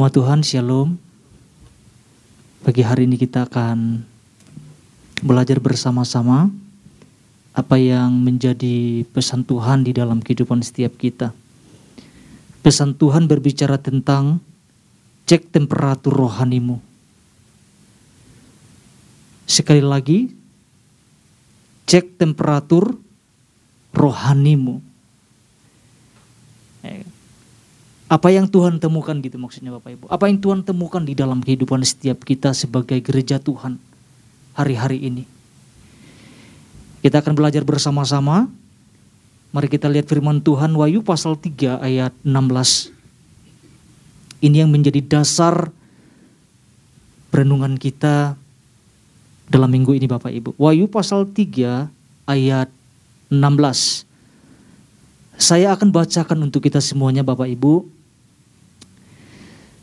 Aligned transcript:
Nama 0.00 0.16
Tuhan 0.16 0.40
Shalom. 0.40 0.96
Pagi 2.64 2.80
hari 2.80 3.04
ini 3.04 3.20
kita 3.20 3.44
akan 3.44 4.00
belajar 5.20 5.60
bersama-sama 5.60 6.48
apa 7.52 7.76
yang 7.76 8.08
menjadi 8.08 9.04
pesan 9.12 9.44
Tuhan 9.44 9.84
di 9.84 9.92
dalam 9.92 10.24
kehidupan 10.24 10.64
setiap 10.64 10.96
kita. 10.96 11.36
Pesan 12.64 12.96
Tuhan 12.96 13.28
berbicara 13.28 13.76
tentang 13.76 14.40
cek 15.28 15.52
temperatur 15.52 16.16
rohanimu. 16.16 16.80
Sekali 19.44 19.84
lagi, 19.84 20.32
cek 21.84 22.16
temperatur 22.16 22.96
rohanimu. 23.92 24.80
Apa 28.10 28.34
yang 28.34 28.50
Tuhan 28.50 28.82
temukan 28.82 29.14
gitu 29.22 29.38
maksudnya 29.38 29.70
Bapak 29.70 29.94
Ibu. 29.94 30.04
Apa 30.10 30.26
yang 30.26 30.42
Tuhan 30.42 30.66
temukan 30.66 30.98
di 30.98 31.14
dalam 31.14 31.38
kehidupan 31.38 31.78
setiap 31.86 32.26
kita 32.26 32.50
sebagai 32.50 32.98
gereja 32.98 33.38
Tuhan 33.38 33.78
hari-hari 34.58 34.98
ini. 35.06 35.22
Kita 37.06 37.22
akan 37.22 37.38
belajar 37.38 37.62
bersama-sama. 37.62 38.50
Mari 39.54 39.70
kita 39.70 39.86
lihat 39.86 40.10
firman 40.10 40.42
Tuhan 40.42 40.74
Wahyu 40.74 41.06
pasal 41.06 41.38
3 41.38 41.78
ayat 41.78 42.10
16. 42.26 42.90
Ini 44.42 44.66
yang 44.66 44.74
menjadi 44.74 44.98
dasar 45.06 45.70
perenungan 47.30 47.78
kita 47.78 48.34
dalam 49.46 49.70
minggu 49.70 49.94
ini 49.94 50.10
Bapak 50.10 50.34
Ibu. 50.34 50.58
Wahyu 50.58 50.90
pasal 50.90 51.30
3 51.30 51.86
ayat 52.26 52.74
16. 53.30 54.02
Saya 55.38 55.78
akan 55.78 55.94
bacakan 55.94 56.38
untuk 56.42 56.66
kita 56.66 56.82
semuanya 56.82 57.22
Bapak 57.22 57.46
Ibu. 57.46 57.99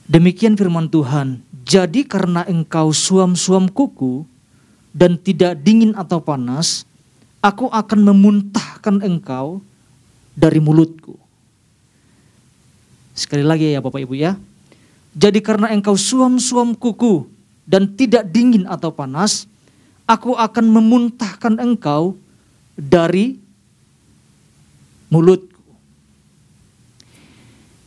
Demikian 0.08 0.56
firman 0.56 0.88
Tuhan, 0.88 1.44
jadi 1.68 2.08
karena 2.08 2.48
engkau 2.48 2.96
suam-suam 2.96 3.68
kuku 3.68 4.24
dan 4.96 5.20
tidak 5.20 5.60
dingin 5.60 5.92
atau 6.00 6.24
panas, 6.24 6.88
aku 7.44 7.68
akan 7.68 8.16
memuntahkan 8.16 9.04
engkau 9.04 9.60
dari 10.32 10.64
mulutku. 10.64 11.20
Sekali 13.12 13.44
lagi 13.44 13.74
ya 13.74 13.84
Bapak 13.84 14.00
Ibu 14.00 14.16
ya. 14.16 14.40
Jadi 15.18 15.44
karena 15.44 15.74
engkau 15.76 16.00
suam-suam 16.00 16.72
kuku 16.72 17.28
dan 17.68 17.90
tidak 17.92 18.30
dingin 18.32 18.64
atau 18.64 18.94
panas, 18.96 19.44
aku 20.08 20.38
akan 20.40 20.72
memuntahkan 20.72 21.60
engkau 21.60 22.16
dari 22.80 23.36
mulutku. 25.12 25.57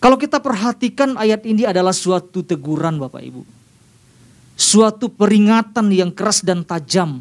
Kalau 0.01 0.17
kita 0.17 0.41
perhatikan 0.41 1.15
ayat 1.21 1.45
ini 1.45 1.69
adalah 1.69 1.93
suatu 1.93 2.41
teguran 2.41 2.97
Bapak 2.97 3.21
Ibu. 3.21 3.45
Suatu 4.57 5.13
peringatan 5.13 5.93
yang 5.93 6.09
keras 6.09 6.41
dan 6.41 6.65
tajam. 6.65 7.21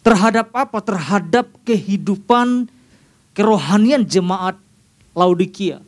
Terhadap 0.00 0.52
apa? 0.56 0.78
Terhadap 0.80 1.48
kehidupan 1.68 2.68
kerohanian 3.36 4.04
jemaat 4.08 4.56
Laodikia. 5.12 5.84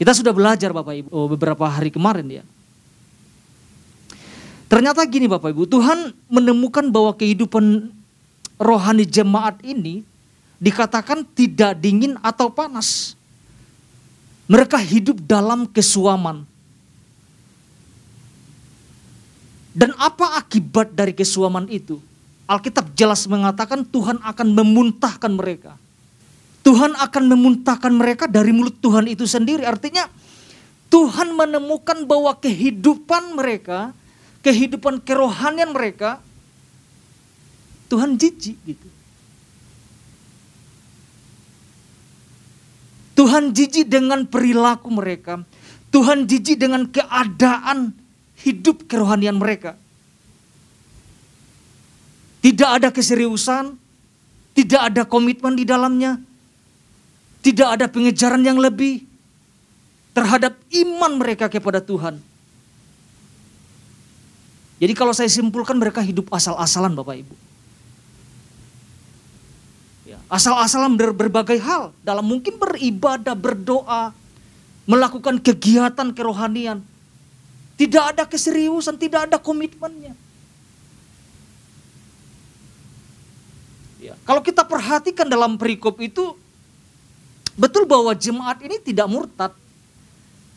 Kita 0.00 0.16
sudah 0.16 0.32
belajar 0.32 0.72
Bapak 0.72 1.04
Ibu 1.04 1.08
oh, 1.12 1.28
beberapa 1.28 1.68
hari 1.68 1.92
kemarin 1.92 2.42
ya 2.42 2.44
Ternyata 4.72 5.04
gini 5.04 5.28
Bapak 5.28 5.52
Ibu, 5.52 5.68
Tuhan 5.68 6.16
menemukan 6.32 6.88
bahwa 6.88 7.12
kehidupan 7.12 7.92
rohani 8.56 9.04
jemaat 9.04 9.60
ini 9.60 10.00
dikatakan 10.56 11.28
tidak 11.36 11.76
dingin 11.76 12.16
atau 12.24 12.48
panas. 12.48 13.12
Mereka 14.50 14.78
hidup 14.78 15.22
dalam 15.22 15.66
kesuaman. 15.68 16.46
Dan 19.72 19.96
apa 19.96 20.36
akibat 20.36 20.92
dari 20.92 21.16
kesuaman 21.16 21.66
itu? 21.72 21.96
Alkitab 22.44 22.92
jelas 22.92 23.24
mengatakan 23.24 23.86
Tuhan 23.88 24.20
akan 24.20 24.48
memuntahkan 24.52 25.32
mereka. 25.32 25.80
Tuhan 26.62 26.92
akan 26.94 27.24
memuntahkan 27.32 27.90
mereka 27.90 28.28
dari 28.28 28.52
mulut 28.52 28.76
Tuhan 28.78 29.08
itu 29.08 29.24
sendiri. 29.24 29.64
Artinya 29.64 30.06
Tuhan 30.92 31.32
menemukan 31.32 32.04
bahwa 32.04 32.36
kehidupan 32.36 33.32
mereka 33.32 33.96
kehidupan 34.42 35.00
kerohanian 35.00 35.70
mereka, 35.70 36.18
Tuhan 37.86 38.18
jijik 38.18 38.58
gitu. 38.66 38.88
Tuhan 43.22 43.54
jijik 43.54 43.86
dengan 43.86 44.26
perilaku 44.26 44.90
mereka. 44.90 45.46
Tuhan 45.94 46.26
jijik 46.26 46.58
dengan 46.58 46.90
keadaan 46.90 47.94
hidup 48.42 48.90
kerohanian 48.90 49.38
mereka. 49.38 49.78
Tidak 52.42 52.66
ada 52.66 52.90
keseriusan, 52.90 53.78
tidak 54.58 54.90
ada 54.90 55.06
komitmen 55.06 55.54
di 55.54 55.62
dalamnya, 55.62 56.18
tidak 57.46 57.78
ada 57.78 57.86
pengejaran 57.86 58.42
yang 58.42 58.58
lebih 58.58 59.06
terhadap 60.10 60.58
iman 60.74 61.22
mereka 61.22 61.46
kepada 61.46 61.78
Tuhan. 61.78 62.18
Jadi 64.82 64.92
kalau 64.98 65.14
saya 65.14 65.30
simpulkan 65.30 65.78
mereka 65.78 66.02
hidup 66.02 66.26
asal-asalan 66.34 66.90
Bapak 66.98 67.22
Ibu. 67.22 67.51
Ya, 70.32 70.40
asal-asalan 70.40 70.96
ber 70.96 71.12
berbagai 71.12 71.60
hal. 71.60 71.92
Dalam 72.00 72.24
mungkin 72.24 72.56
beribadah, 72.56 73.36
berdoa, 73.36 74.16
melakukan 74.88 75.36
kegiatan 75.36 76.08
kerohanian. 76.16 76.80
Tidak 77.76 78.16
ada 78.16 78.24
keseriusan, 78.24 78.96
tidak 78.96 79.28
ada 79.28 79.36
komitmennya. 79.36 80.16
Ya, 84.00 84.16
kalau 84.24 84.40
kita 84.40 84.64
perhatikan 84.64 85.28
dalam 85.28 85.60
perikop 85.60 86.00
itu, 86.00 86.32
betul 87.52 87.84
bahwa 87.84 88.16
jemaat 88.16 88.64
ini 88.64 88.80
tidak 88.80 89.06
murtad. 89.12 89.52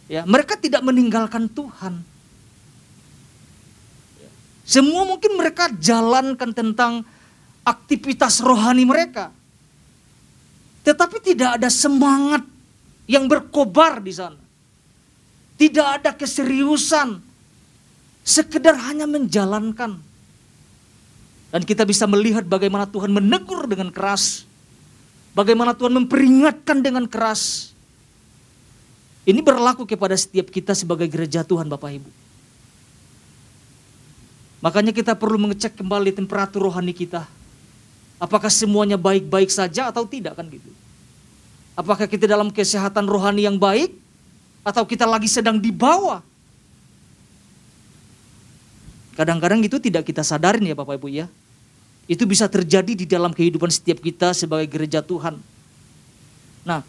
Ya, 0.08 0.24
mereka 0.24 0.56
tidak 0.56 0.80
meninggalkan 0.86 1.52
Tuhan 1.52 2.16
semua 4.66 5.06
mungkin 5.06 5.38
mereka 5.38 5.70
jalankan 5.70 6.50
tentang 6.50 7.06
aktivitas 7.62 8.42
rohani 8.42 8.82
mereka. 8.82 9.30
Tetapi 10.86 11.18
tidak 11.18 11.58
ada 11.58 11.70
semangat 11.74 12.46
yang 13.10 13.26
berkobar 13.26 13.98
di 14.06 14.14
sana. 14.14 14.38
Tidak 15.58 15.88
ada 16.02 16.14
keseriusan. 16.14 17.18
Sekedar 18.22 18.78
hanya 18.86 19.10
menjalankan. 19.10 19.98
Dan 21.50 21.62
kita 21.66 21.88
bisa 21.88 22.06
melihat 22.06 22.46
bagaimana 22.46 22.86
Tuhan 22.86 23.10
menegur 23.10 23.66
dengan 23.66 23.90
keras. 23.90 24.46
Bagaimana 25.34 25.74
Tuhan 25.74 26.06
memperingatkan 26.06 26.86
dengan 26.86 27.10
keras. 27.10 27.74
Ini 29.26 29.42
berlaku 29.42 29.90
kepada 29.90 30.14
setiap 30.14 30.54
kita 30.54 30.78
sebagai 30.78 31.10
gereja 31.10 31.42
Tuhan 31.42 31.66
Bapak 31.66 31.92
Ibu. 31.98 32.12
Makanya 34.62 34.94
kita 34.94 35.18
perlu 35.18 35.42
mengecek 35.42 35.82
kembali 35.82 36.14
temperatur 36.14 36.70
rohani 36.70 36.94
kita. 36.94 37.26
Apakah 38.26 38.50
semuanya 38.50 38.98
baik-baik 38.98 39.54
saja 39.54 39.94
atau 39.94 40.02
tidak 40.10 40.34
kan 40.34 40.50
gitu. 40.50 40.66
Apakah 41.78 42.10
kita 42.10 42.26
dalam 42.26 42.50
kesehatan 42.50 43.06
rohani 43.06 43.46
yang 43.46 43.62
baik 43.62 43.94
atau 44.66 44.82
kita 44.82 45.06
lagi 45.06 45.30
sedang 45.30 45.62
dibawa. 45.62 46.26
Kadang-kadang 49.14 49.62
itu 49.62 49.78
tidak 49.78 50.10
kita 50.10 50.26
sadarin 50.26 50.66
ya 50.66 50.74
Bapak 50.74 50.98
Ibu 50.98 51.08
ya. 51.14 51.30
Itu 52.10 52.26
bisa 52.26 52.50
terjadi 52.50 52.98
di 52.98 53.06
dalam 53.06 53.30
kehidupan 53.30 53.70
setiap 53.70 54.02
kita 54.02 54.34
sebagai 54.34 54.66
gereja 54.66 55.06
Tuhan. 55.06 55.38
Nah, 56.66 56.82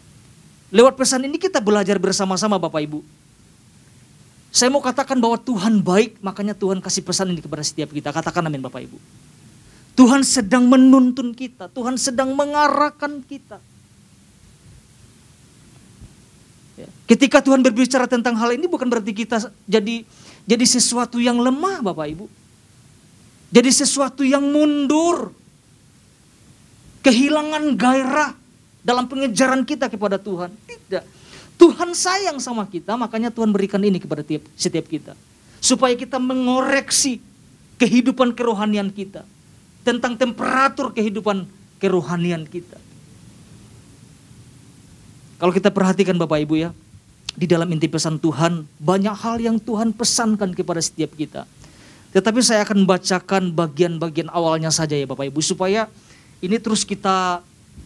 lewat 0.73 0.97
pesan 0.97 1.21
ini 1.29 1.37
kita 1.37 1.61
belajar 1.61 2.01
bersama-sama 2.01 2.57
Bapak 2.57 2.81
Ibu 2.81 2.99
saya 4.57 4.73
mau 4.73 4.81
katakan 4.81 5.21
bahwa 5.21 5.37
Tuhan 5.37 5.83
baik, 5.83 6.17
makanya 6.23 6.57
Tuhan 6.57 6.79
kasih 6.79 7.03
pesan 7.05 7.29
ini 7.29 7.45
kepada 7.45 7.61
setiap 7.61 7.93
kita. 7.93 8.09
Katakan 8.09 8.41
amin 8.41 8.63
Bapak 8.63 8.89
Ibu. 8.89 8.97
Tuhan 9.97 10.21
sedang 10.21 10.69
menuntun 10.69 11.33
kita, 11.33 11.73
Tuhan 11.73 11.97
sedang 11.97 12.37
mengarahkan 12.37 13.17
kita. 13.25 13.57
Ya. 16.77 16.85
Ketika 17.09 17.41
Tuhan 17.41 17.65
berbicara 17.65 18.05
tentang 18.05 18.37
hal 18.37 18.53
ini 18.53 18.69
bukan 18.69 18.85
berarti 18.85 19.09
kita 19.09 19.49
jadi 19.65 20.05
jadi 20.45 20.65
sesuatu 20.69 21.17
yang 21.17 21.41
lemah 21.41 21.81
Bapak 21.81 22.13
Ibu. 22.13 22.29
Jadi 23.49 23.69
sesuatu 23.73 24.21
yang 24.21 24.45
mundur. 24.45 25.33
Kehilangan 27.01 27.73
gairah 27.79 28.35
dalam 28.83 29.07
pengejaran 29.09 29.65
kita 29.65 29.89
kepada 29.89 30.21
Tuhan. 30.21 30.51
Tidak. 30.67 31.03
Tuhan 31.57 31.95
sayang 31.97 32.37
sama 32.37 32.69
kita, 32.69 32.93
makanya 32.99 33.33
Tuhan 33.33 33.49
berikan 33.49 33.81
ini 33.81 33.97
kepada 33.97 34.21
tiap, 34.21 34.45
setiap 34.53 34.85
kita. 34.85 35.17
Supaya 35.57 35.97
kita 35.97 36.21
mengoreksi 36.21 37.17
kehidupan 37.81 38.35
kerohanian 38.35 38.93
kita. 38.93 39.25
Tentang 39.87 40.19
temperatur 40.19 40.91
kehidupan 40.91 41.47
kerohanian 41.79 42.43
kita. 42.43 42.75
Kalau 45.39 45.55
kita 45.55 45.71
perhatikan 45.71 46.19
Bapak 46.19 46.43
Ibu 46.43 46.59
ya, 46.59 46.75
di 47.39 47.47
dalam 47.47 47.71
inti 47.71 47.87
pesan 47.87 48.19
Tuhan, 48.19 48.67
banyak 48.83 49.15
hal 49.15 49.39
yang 49.39 49.55
Tuhan 49.63 49.95
pesankan 49.95 50.51
kepada 50.51 50.83
setiap 50.83 51.15
kita. 51.15 51.47
Tetapi 52.11 52.43
saya 52.43 52.67
akan 52.67 52.83
membacakan 52.83 53.53
bagian-bagian 53.55 54.27
awalnya 54.27 54.75
saja 54.75 54.91
ya 54.97 55.07
Bapak 55.07 55.31
Ibu, 55.31 55.39
supaya 55.39 55.87
ini 56.43 56.59
terus 56.59 56.83
kita 56.83 57.39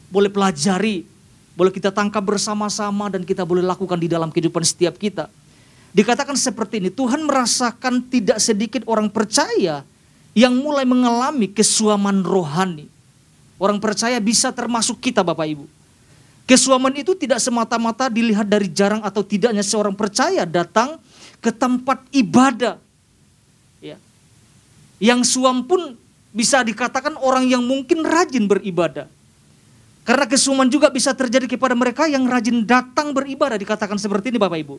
boleh 0.10 0.34
pelajari, 0.34 1.06
boleh 1.54 1.70
kita 1.70 1.94
tangkap 1.94 2.26
bersama-sama 2.26 3.14
dan 3.14 3.22
kita 3.22 3.46
boleh 3.46 3.62
lakukan 3.62 4.02
di 4.02 4.10
dalam 4.10 4.34
kehidupan 4.34 4.66
setiap 4.66 4.98
kita. 4.98 5.30
Dikatakan 5.94 6.34
seperti 6.34 6.82
ini, 6.82 6.90
Tuhan 6.90 7.22
merasakan 7.30 8.10
tidak 8.10 8.42
sedikit 8.42 8.82
orang 8.90 9.12
percaya 9.12 9.86
yang 10.32 10.56
mulai 10.56 10.88
mengalami 10.88 11.52
kesuaman 11.52 12.24
rohani. 12.24 12.88
Orang 13.62 13.78
percaya 13.78 14.18
bisa 14.18 14.50
termasuk 14.50 14.98
kita 14.98 15.22
Bapak 15.22 15.46
Ibu 15.46 15.66
Kesuaman 16.52 16.92
itu 17.00 17.16
tidak 17.16 17.40
semata-mata 17.40 18.12
dilihat 18.12 18.44
dari 18.44 18.68
jarang 18.68 19.00
atau 19.08 19.24
tidaknya 19.24 19.64
seorang 19.64 19.96
percaya 19.96 20.44
datang 20.44 21.00
ke 21.40 21.48
tempat 21.48 22.04
ibadah. 22.12 22.76
Ya. 23.80 23.96
Yang 25.00 25.38
suam 25.38 25.64
pun 25.64 25.96
bisa 26.36 26.60
dikatakan 26.60 27.16
orang 27.24 27.48
yang 27.48 27.64
mungkin 27.64 28.04
rajin 28.04 28.52
beribadah. 28.52 29.08
Karena 30.04 30.28
kesuaman 30.28 30.68
juga 30.68 30.92
bisa 30.92 31.16
terjadi 31.16 31.48
kepada 31.48 31.72
mereka 31.72 32.10
yang 32.12 32.28
rajin 32.28 32.68
datang 32.68 33.16
beribadah. 33.16 33.56
Dikatakan 33.56 33.96
seperti 33.96 34.36
ini 34.36 34.40
Bapak 34.42 34.60
Ibu. 34.60 34.76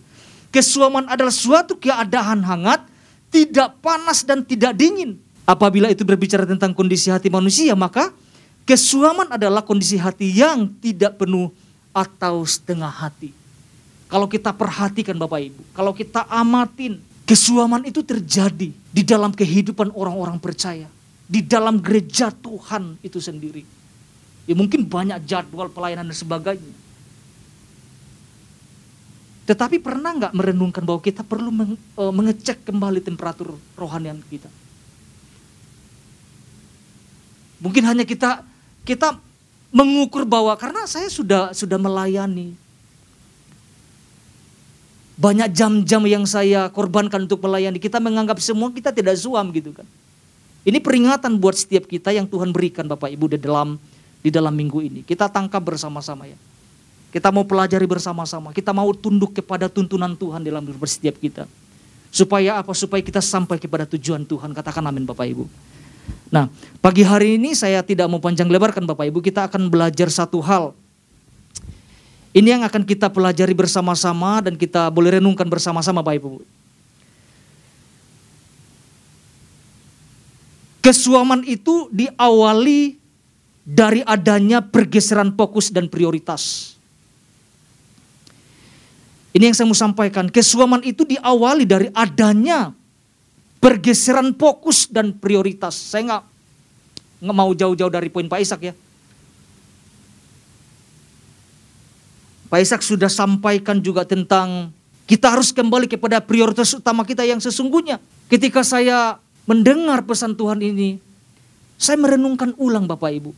Kesuaman 0.52 1.08
adalah 1.08 1.32
suatu 1.32 1.80
keadaan 1.80 2.44
hangat, 2.44 2.84
tidak 3.32 3.80
panas 3.80 4.28
dan 4.28 4.44
tidak 4.44 4.76
dingin. 4.76 5.16
Apabila 5.52 5.92
itu 5.92 6.00
berbicara 6.00 6.48
tentang 6.48 6.72
kondisi 6.72 7.12
hati 7.12 7.28
manusia, 7.28 7.76
maka 7.76 8.08
Kesuaman 8.62 9.34
adalah 9.34 9.66
kondisi 9.66 9.98
hati 9.98 10.38
yang 10.38 10.70
tidak 10.78 11.18
penuh 11.18 11.50
atau 11.90 12.46
setengah 12.46 12.90
hati. 12.90 13.34
Kalau 14.06 14.30
kita 14.30 14.54
perhatikan 14.54 15.18
Bapak 15.18 15.40
Ibu, 15.50 15.62
kalau 15.74 15.90
kita 15.90 16.22
amatin, 16.30 17.02
kesuaman 17.26 17.82
itu 17.88 18.06
terjadi 18.06 18.70
di 18.70 19.02
dalam 19.02 19.34
kehidupan 19.34 19.90
orang-orang 19.98 20.38
percaya. 20.38 20.86
Di 21.26 21.42
dalam 21.42 21.80
gereja 21.80 22.28
Tuhan 22.30 23.00
itu 23.02 23.18
sendiri. 23.18 23.64
Ya 24.46 24.54
mungkin 24.54 24.86
banyak 24.86 25.24
jadwal 25.26 25.72
pelayanan 25.72 26.12
dan 26.12 26.18
sebagainya. 26.18 26.76
Tetapi 29.48 29.82
pernah 29.82 30.12
nggak 30.12 30.36
merenungkan 30.38 30.86
bahwa 30.86 31.02
kita 31.02 31.26
perlu 31.26 31.50
eh, 31.50 32.12
mengecek 32.14 32.62
kembali 32.68 33.02
temperatur 33.02 33.58
rohanian 33.74 34.22
kita? 34.30 34.61
Mungkin 37.62 37.86
hanya 37.86 38.02
kita 38.02 38.42
kita 38.82 39.14
mengukur 39.70 40.26
bahwa 40.26 40.50
karena 40.58 40.82
saya 40.90 41.06
sudah 41.06 41.54
sudah 41.54 41.78
melayani. 41.78 42.58
Banyak 45.14 45.54
jam-jam 45.54 46.02
yang 46.02 46.26
saya 46.26 46.66
korbankan 46.74 47.22
untuk 47.30 47.38
melayani. 47.46 47.78
Kita 47.78 48.02
menganggap 48.02 48.42
semua 48.42 48.74
kita 48.74 48.90
tidak 48.90 49.14
suam 49.14 49.54
gitu 49.54 49.70
kan. 49.70 49.86
Ini 50.66 50.82
peringatan 50.82 51.38
buat 51.38 51.54
setiap 51.54 51.86
kita 51.86 52.10
yang 52.10 52.26
Tuhan 52.26 52.50
berikan 52.50 52.86
Bapak 52.90 53.14
Ibu 53.14 53.38
di 53.38 53.38
dalam 53.38 53.78
di 54.18 54.30
dalam 54.34 54.50
minggu 54.50 54.82
ini. 54.82 55.00
Kita 55.06 55.30
tangkap 55.30 55.62
bersama-sama 55.62 56.26
ya. 56.26 56.38
Kita 57.14 57.30
mau 57.30 57.46
pelajari 57.46 57.86
bersama-sama. 57.86 58.50
Kita 58.50 58.74
mau 58.74 58.90
tunduk 58.90 59.38
kepada 59.38 59.70
tuntunan 59.70 60.18
Tuhan 60.18 60.42
dalam 60.42 60.66
hidup 60.66 60.82
setiap 60.90 61.14
kita. 61.22 61.46
Supaya 62.10 62.58
apa? 62.58 62.74
Supaya 62.74 63.04
kita 63.04 63.22
sampai 63.22 63.62
kepada 63.62 63.86
tujuan 63.86 64.26
Tuhan. 64.26 64.50
Katakan 64.50 64.82
amin 64.82 65.06
Bapak 65.06 65.30
Ibu 65.30 65.46
Nah, 66.32 66.48
pagi 66.80 67.04
hari 67.04 67.36
ini 67.36 67.52
saya 67.52 67.84
tidak 67.84 68.08
mau 68.08 68.16
panjang 68.16 68.48
lebarkan 68.48 68.88
Bapak 68.88 69.04
Ibu, 69.12 69.20
kita 69.20 69.46
akan 69.46 69.68
belajar 69.68 70.08
satu 70.08 70.40
hal. 70.40 70.72
Ini 72.32 72.56
yang 72.56 72.64
akan 72.64 72.88
kita 72.88 73.12
pelajari 73.12 73.52
bersama-sama 73.52 74.40
dan 74.40 74.56
kita 74.56 74.88
boleh 74.88 75.20
renungkan 75.20 75.44
bersama-sama 75.44 76.00
Bapak 76.00 76.16
Ibu. 76.16 76.40
Kesuaman 80.82 81.46
itu 81.46 81.92
diawali 81.92 82.98
dari 83.62 84.02
adanya 84.02 84.58
pergeseran 84.58 85.30
fokus 85.36 85.70
dan 85.70 85.86
prioritas. 85.86 86.74
Ini 89.32 89.48
yang 89.48 89.56
saya 89.56 89.68
mau 89.68 89.78
sampaikan. 89.78 90.26
Kesuaman 90.28 90.82
itu 90.82 91.06
diawali 91.06 91.64
dari 91.64 91.88
adanya 91.94 92.74
pergeseran 93.62 94.34
fokus 94.34 94.90
dan 94.90 95.14
prioritas. 95.14 95.78
Saya 95.78 96.02
nggak 96.10 96.22
nggak 97.22 97.36
mau 97.38 97.54
jauh-jauh 97.54 97.92
dari 97.94 98.10
poin 98.10 98.26
Pak 98.26 98.42
Ishak 98.42 98.60
ya. 98.66 98.74
Pak 102.50 102.58
Ishak 102.58 102.82
sudah 102.82 103.06
sampaikan 103.06 103.78
juga 103.78 104.02
tentang 104.02 104.74
kita 105.06 105.30
harus 105.30 105.54
kembali 105.54 105.86
kepada 105.86 106.18
prioritas 106.18 106.74
utama 106.74 107.06
kita 107.06 107.22
yang 107.22 107.38
sesungguhnya. 107.38 108.02
Ketika 108.26 108.66
saya 108.66 109.22
mendengar 109.46 110.02
pesan 110.02 110.34
Tuhan 110.34 110.58
ini, 110.58 110.98
saya 111.78 111.94
merenungkan 112.02 112.58
ulang 112.58 112.90
Bapak 112.90 113.14
Ibu. 113.14 113.32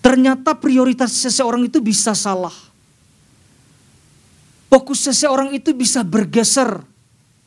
Ternyata 0.00 0.56
prioritas 0.56 1.12
seseorang 1.12 1.66
itu 1.66 1.82
bisa 1.82 2.14
salah. 2.16 2.54
Fokus 4.70 5.02
seseorang 5.02 5.50
itu 5.52 5.74
bisa 5.74 6.00
bergeser 6.06 6.89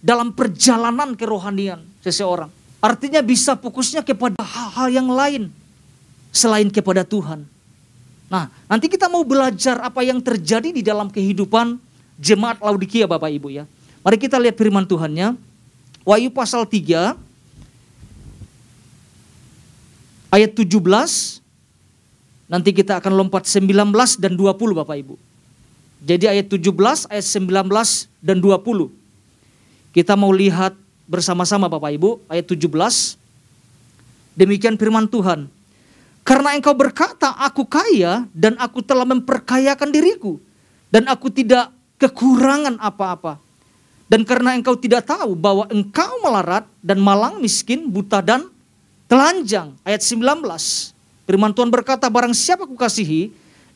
dalam 0.04 0.36
perjalanan 0.36 1.16
kerohanian 1.16 1.80
seseorang. 2.04 2.52
Artinya 2.84 3.24
bisa 3.24 3.56
fokusnya 3.56 4.04
kepada 4.04 4.36
hal-hal 4.44 4.92
yang 4.92 5.08
lain 5.08 5.48
selain 6.36 6.68
kepada 6.68 7.08
Tuhan. 7.08 7.48
Nah, 8.28 8.52
nanti 8.68 8.92
kita 8.92 9.08
mau 9.08 9.24
belajar 9.24 9.80
apa 9.80 10.04
yang 10.04 10.20
terjadi 10.20 10.76
di 10.76 10.84
dalam 10.84 11.08
kehidupan 11.08 11.80
jemaat 12.20 12.60
Laodikia 12.60 13.08
Bapak 13.08 13.32
Ibu 13.32 13.56
ya. 13.56 13.64
Mari 14.04 14.20
kita 14.20 14.36
lihat 14.36 14.60
firman 14.60 14.84
Tuhannya. 14.84 15.40
Wahyu 16.04 16.28
pasal 16.28 16.68
3 16.68 17.16
ayat 20.36 20.52
17 20.52 21.40
nanti 22.52 22.70
kita 22.76 23.00
akan 23.00 23.16
lompat 23.16 23.48
19 23.48 24.20
dan 24.20 24.36
20 24.36 24.76
Bapak 24.76 25.00
Ibu. 25.00 25.16
Jadi 26.04 26.28
ayat 26.28 26.52
17, 26.52 27.08
ayat 27.08 27.24
19 27.24 28.12
dan 28.20 28.44
20. 28.44 28.92
Kita 29.94 30.18
mau 30.18 30.34
lihat 30.34 30.74
bersama-sama 31.06 31.70
Bapak 31.70 31.94
Ibu 31.94 32.26
ayat 32.26 32.50
17. 32.50 32.66
Demikian 34.34 34.74
firman 34.74 35.06
Tuhan. 35.06 35.46
Karena 36.26 36.58
engkau 36.58 36.74
berkata, 36.74 37.38
aku 37.38 37.62
kaya 37.70 38.26
dan 38.34 38.58
aku 38.58 38.82
telah 38.82 39.06
memperkayakan 39.06 39.94
diriku. 39.94 40.42
Dan 40.90 41.06
aku 41.06 41.30
tidak 41.30 41.70
kekurangan 42.02 42.82
apa-apa. 42.82 43.38
Dan 44.10 44.26
karena 44.26 44.58
engkau 44.58 44.74
tidak 44.74 45.06
tahu 45.06 45.38
bahwa 45.38 45.70
engkau 45.70 46.10
melarat 46.26 46.66
dan 46.82 46.98
malang 46.98 47.38
miskin, 47.38 47.86
buta 47.86 48.18
dan 48.26 48.50
telanjang. 49.06 49.78
Ayat 49.86 50.02
19. 50.02 50.42
Firman 51.30 51.54
Tuhan 51.54 51.70
berkata, 51.70 52.10
barang 52.10 52.34
siapa 52.34 52.66
ku 52.66 52.74
kasihi, 52.74 53.30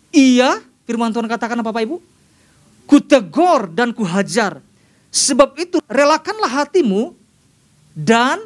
ia, 0.10 0.66
firman 0.90 1.14
Tuhan 1.14 1.30
katakan 1.30 1.62
apa 1.62 1.70
Bapak 1.70 1.86
Ibu? 1.86 1.98
Kutegor 2.90 3.70
dan 3.70 3.94
kuhajar 3.94 4.66
Sebab 5.12 5.56
itu 5.58 5.82
relakanlah 5.88 6.64
hatimu 6.64 7.16
dan 7.98 8.44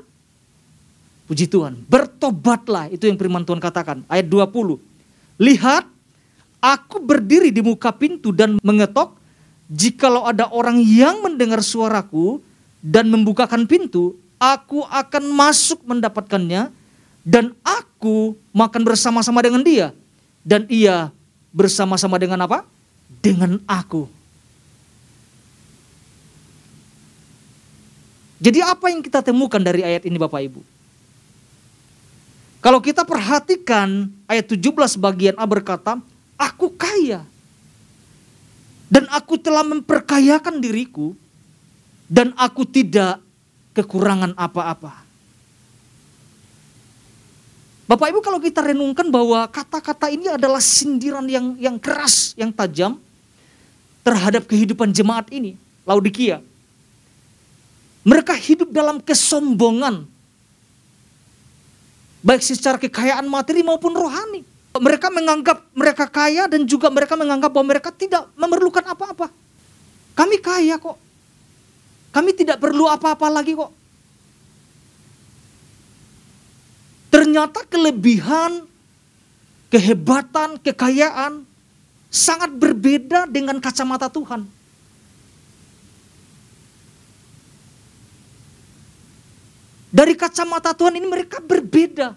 puji 1.31 1.47
Tuhan, 1.47 1.79
bertobatlah. 1.87 2.91
Itu 2.91 3.07
yang 3.07 3.15
firman 3.15 3.43
Tuhan 3.47 3.59
katakan. 3.59 4.03
Ayat 4.11 4.27
20. 4.27 4.79
Lihat, 5.41 5.87
aku 6.59 6.99
berdiri 6.99 7.49
di 7.49 7.63
muka 7.63 7.91
pintu 7.95 8.35
dan 8.35 8.59
mengetok. 8.59 9.15
Jikalau 9.71 10.27
ada 10.27 10.51
orang 10.51 10.83
yang 10.83 11.23
mendengar 11.23 11.63
suaraku 11.63 12.43
dan 12.83 13.07
membukakan 13.07 13.63
pintu, 13.63 14.19
aku 14.35 14.83
akan 14.83 15.31
masuk 15.31 15.79
mendapatkannya 15.87 16.67
dan 17.23 17.55
aku 17.63 18.35
makan 18.51 18.83
bersama-sama 18.83 19.39
dengan 19.39 19.63
dia 19.63 19.95
dan 20.43 20.65
ia 20.67 21.13
bersama-sama 21.55 22.17
dengan 22.17 22.43
apa? 22.43 22.65
Dengan 23.21 23.61
aku. 23.63 24.09
Jadi 28.41 28.57
apa 28.65 28.89
yang 28.89 29.05
kita 29.05 29.21
temukan 29.21 29.62
dari 29.62 29.86
ayat 29.86 30.01
ini 30.10 30.17
Bapak 30.17 30.41
Ibu? 30.41 30.62
Kalau 32.62 32.81
kita 32.81 33.05
perhatikan 33.05 34.10
ayat 34.25 34.50
17 34.50 34.98
bagian 34.98 35.38
A 35.38 35.45
berkata, 35.45 36.01
aku 36.41 36.74
kaya. 36.74 37.21
Dan 38.91 39.05
aku 39.13 39.38
telah 39.38 39.63
memperkayakan 39.63 40.57
diriku 40.57 41.13
dan 42.12 42.33
aku 42.36 42.65
tidak 42.67 43.21
kekurangan 43.77 44.36
apa-apa. 44.36 45.05
Bapak 47.88 48.07
Ibu 48.12 48.19
kalau 48.19 48.39
kita 48.41 48.65
renungkan 48.65 49.07
bahwa 49.07 49.48
kata-kata 49.48 50.12
ini 50.12 50.27
adalah 50.27 50.60
sindiran 50.60 51.24
yang 51.29 51.55
yang 51.55 51.77
keras, 51.79 52.36
yang 52.36 52.51
tajam 52.51 53.00
terhadap 54.03 54.43
kehidupan 54.50 54.91
jemaat 54.91 55.29
ini, 55.31 55.55
Laodikia. 55.88 56.43
Mereka 58.01 58.34
hidup 58.34 58.74
dalam 58.74 58.98
kesombongan. 58.98 60.10
Baik 62.22 62.41
secara 62.46 62.77
kekayaan 62.77 63.25
materi 63.29 63.62
maupun 63.62 63.93
rohani. 63.93 64.46
Mereka 64.72 65.12
menganggap 65.12 65.67
mereka 65.75 66.05
kaya 66.08 66.48
dan 66.48 66.63
juga 66.63 66.88
mereka 66.88 67.17
menganggap 67.20 67.51
bahwa 67.51 67.67
mereka 67.75 67.89
tidak 67.91 68.29
memerlukan 68.38 68.86
apa-apa. 68.88 69.29
Kami 70.17 70.38
kaya 70.41 70.77
kok. 70.79 70.98
Kami 72.12 72.31
tidak 72.36 72.58
perlu 72.62 72.88
apa-apa 72.88 73.27
lagi 73.29 73.53
kok. 73.53 73.72
Ternyata 77.12 77.67
kelebihan, 77.67 78.63
kehebatan, 79.67 80.55
kekayaan 80.63 81.43
sangat 82.08 82.51
berbeda 82.55 83.27
dengan 83.27 83.60
kacamata 83.60 84.08
Tuhan. 84.08 84.60
Dari 89.91 90.15
kacamata 90.15 90.71
Tuhan 90.71 90.95
ini 90.95 91.03
mereka 91.03 91.43
berbeda. 91.43 92.15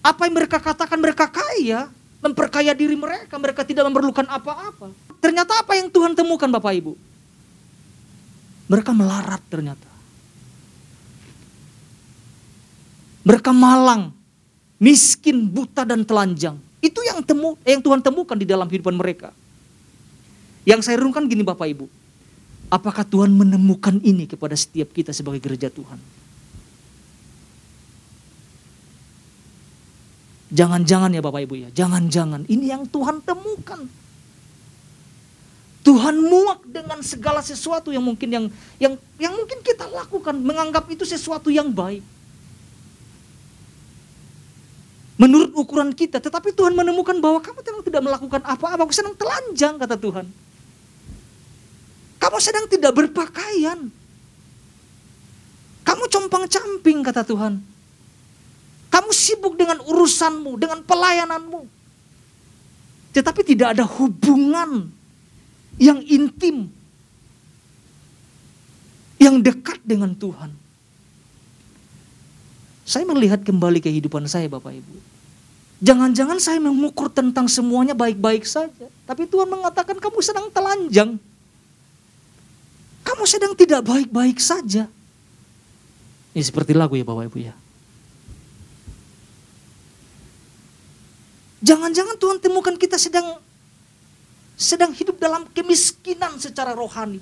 Apa 0.00 0.24
yang 0.24 0.34
mereka 0.40 0.56
katakan 0.56 0.96
mereka 0.96 1.28
kaya, 1.28 1.92
memperkaya 2.24 2.72
diri 2.72 2.96
mereka, 2.96 3.36
mereka 3.36 3.68
tidak 3.68 3.84
memerlukan 3.84 4.24
apa-apa. 4.24 4.88
Ternyata 5.20 5.60
apa 5.60 5.76
yang 5.76 5.92
Tuhan 5.92 6.16
temukan 6.16 6.48
Bapak 6.48 6.72
Ibu? 6.72 6.96
Mereka 8.72 8.96
melarat 8.96 9.44
ternyata. 9.52 9.90
Mereka 13.20 13.52
malang, 13.52 14.16
miskin, 14.80 15.44
buta 15.44 15.84
dan 15.84 16.00
telanjang. 16.08 16.56
Itu 16.80 17.04
yang 17.04 17.20
temu 17.20 17.60
yang 17.68 17.84
Tuhan 17.84 18.00
temukan 18.00 18.40
di 18.40 18.48
dalam 18.48 18.64
kehidupan 18.64 18.96
mereka. 18.96 19.36
Yang 20.64 20.88
saya 20.88 21.04
renungkan 21.04 21.28
gini 21.28 21.44
Bapak 21.44 21.68
Ibu. 21.68 21.84
Apakah 22.72 23.04
Tuhan 23.04 23.28
menemukan 23.28 24.00
ini 24.00 24.24
kepada 24.24 24.56
setiap 24.56 24.96
kita 24.96 25.12
sebagai 25.12 25.44
gereja 25.44 25.68
Tuhan? 25.68 26.00
Jangan-jangan 30.50 31.14
ya 31.14 31.22
Bapak 31.22 31.46
Ibu 31.46 31.54
ya, 31.66 31.68
jangan-jangan 31.70 32.42
ini 32.50 32.74
yang 32.74 32.82
Tuhan 32.90 33.22
temukan. 33.22 33.86
Tuhan 35.80 36.16
muak 36.20 36.66
dengan 36.68 37.00
segala 37.00 37.40
sesuatu 37.40 37.88
yang 37.88 38.04
mungkin 38.04 38.28
yang 38.28 38.46
yang 38.76 38.94
yang 39.16 39.32
mungkin 39.32 39.64
kita 39.64 39.88
lakukan 39.88 40.36
menganggap 40.36 40.84
itu 40.92 41.08
sesuatu 41.08 41.48
yang 41.48 41.72
baik. 41.72 42.04
Menurut 45.20 45.52
ukuran 45.52 45.92
kita, 45.92 46.16
tetapi 46.16 46.56
Tuhan 46.56 46.72
menemukan 46.72 47.12
bahwa 47.20 47.44
kamu 47.44 47.60
memang 47.60 47.84
tidak 47.84 48.02
melakukan 48.08 48.40
apa-apa, 48.40 48.88
kamu 48.88 48.92
sedang 48.96 49.14
telanjang 49.16 49.74
kata 49.76 49.96
Tuhan. 50.00 50.26
Kamu 52.16 52.36
sedang 52.40 52.64
tidak 52.68 52.92
berpakaian. 52.96 53.92
Kamu 55.84 56.04
compang-camping 56.08 57.04
kata 57.04 57.24
Tuhan. 57.24 57.60
Kamu 58.90 59.10
sibuk 59.14 59.54
dengan 59.54 59.78
urusanmu, 59.86 60.58
dengan 60.58 60.82
pelayananmu. 60.82 61.62
Tetapi 63.14 63.40
tidak 63.46 63.78
ada 63.78 63.86
hubungan 63.86 64.90
yang 65.78 66.02
intim, 66.06 66.70
yang 69.22 69.38
dekat 69.38 69.78
dengan 69.86 70.14
Tuhan. 70.14 70.50
Saya 72.86 73.06
melihat 73.06 73.46
kembali 73.46 73.78
kehidupan 73.78 74.26
saya 74.26 74.50
Bapak 74.50 74.74
Ibu. 74.74 74.94
Jangan-jangan 75.80 76.42
saya 76.42 76.58
mengukur 76.58 77.08
tentang 77.08 77.46
semuanya 77.46 77.94
baik-baik 77.94 78.42
saja. 78.42 78.90
Tapi 79.06 79.30
Tuhan 79.30 79.46
mengatakan 79.46 79.96
kamu 79.96 80.18
sedang 80.20 80.50
telanjang. 80.50 81.16
Kamu 83.06 83.24
sedang 83.24 83.54
tidak 83.54 83.86
baik-baik 83.86 84.42
saja. 84.42 84.90
Ini 86.34 86.42
seperti 86.44 86.74
lagu 86.74 86.98
ya 86.98 87.06
Bapak 87.06 87.30
Ibu 87.30 87.38
ya. 87.40 87.54
Jangan-jangan 91.60 92.16
Tuhan 92.16 92.38
temukan 92.40 92.76
kita 92.80 92.96
sedang 92.96 93.36
sedang 94.56 94.92
hidup 94.92 95.16
dalam 95.20 95.44
kemiskinan 95.52 96.40
secara 96.40 96.72
rohani. 96.72 97.20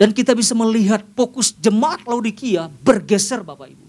Dan 0.00 0.16
kita 0.16 0.32
bisa 0.32 0.56
melihat 0.56 1.04
fokus 1.12 1.52
jemaat 1.52 2.08
Laodikia 2.08 2.72
bergeser 2.80 3.44
Bapak 3.44 3.68
Ibu. 3.68 3.86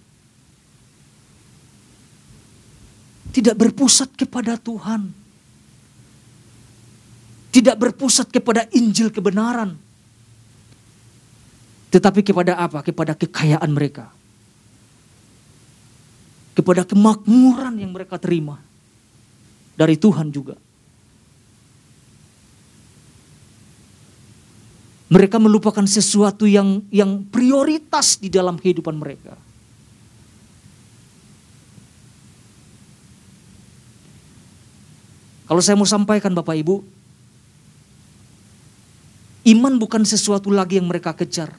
Tidak 3.32 3.56
berpusat 3.56 4.12
kepada 4.20 4.60
Tuhan. 4.60 5.08
Tidak 7.52 7.76
berpusat 7.80 8.28
kepada 8.28 8.68
Injil 8.76 9.08
kebenaran. 9.08 9.80
Tetapi 11.96 12.28
kepada 12.28 12.60
apa? 12.60 12.84
Kepada 12.84 13.16
kekayaan 13.16 13.72
mereka 13.72 14.12
kepada 16.52 16.84
kemakmuran 16.84 17.80
yang 17.80 17.92
mereka 17.96 18.20
terima 18.20 18.60
dari 19.76 19.96
Tuhan 19.96 20.30
juga. 20.30 20.60
Mereka 25.12 25.44
melupakan 25.44 25.84
sesuatu 25.84 26.48
yang 26.48 26.88
yang 26.88 27.28
prioritas 27.28 28.16
di 28.16 28.32
dalam 28.32 28.56
kehidupan 28.56 28.96
mereka. 28.96 29.36
Kalau 35.52 35.60
saya 35.60 35.76
mau 35.76 35.84
sampaikan 35.84 36.32
Bapak 36.32 36.56
Ibu, 36.64 36.80
iman 39.52 39.74
bukan 39.76 40.08
sesuatu 40.08 40.48
lagi 40.48 40.80
yang 40.80 40.88
mereka 40.88 41.12
kejar, 41.12 41.52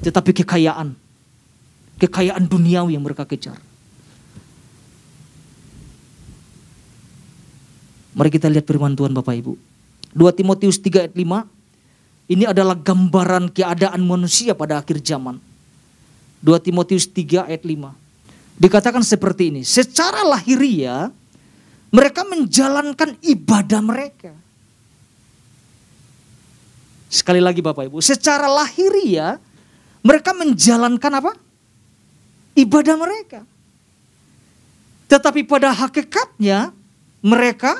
tetapi 0.00 0.32
kekayaan 0.32 0.96
kekayaan 2.04 2.44
duniawi 2.44 2.94
yang 2.94 3.04
mereka 3.04 3.24
kejar. 3.24 3.56
Mari 8.14 8.30
kita 8.30 8.46
lihat 8.46 8.68
firman 8.68 8.94
Tuhan 8.94 9.10
Bapak 9.10 9.34
Ibu. 9.34 9.58
2 10.14 10.38
Timotius 10.38 10.78
3 10.78 11.08
ayat 11.08 11.14
5. 11.16 12.30
Ini 12.30 12.44
adalah 12.54 12.78
gambaran 12.78 13.50
keadaan 13.50 14.00
manusia 14.06 14.54
pada 14.54 14.78
akhir 14.78 15.02
zaman. 15.02 15.42
2 16.44 16.54
Timotius 16.62 17.10
3 17.10 17.50
ayat 17.50 17.66
5. 17.66 17.90
Dikatakan 18.54 19.02
seperti 19.02 19.50
ini. 19.50 19.62
Secara 19.66 20.22
lahiriah 20.22 21.10
mereka 21.90 22.22
menjalankan 22.22 23.18
ibadah 23.18 23.82
mereka. 23.82 24.30
Sekali 27.10 27.42
lagi 27.42 27.58
Bapak 27.58 27.90
Ibu. 27.90 27.98
Secara 27.98 28.46
lahiriah 28.46 29.42
mereka 30.06 30.30
menjalankan 30.30 31.12
apa? 31.18 31.32
Ibadah 32.54 32.96
mereka. 32.98 33.40
Tetapi 35.10 35.44
pada 35.44 35.70
hakikatnya 35.70 36.72
mereka 37.20 37.78